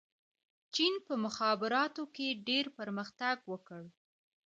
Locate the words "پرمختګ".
2.79-3.35